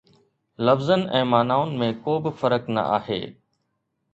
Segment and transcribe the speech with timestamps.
[0.69, 3.21] لفظن ۽ معنائن ۾ ڪو به فرق نه آهي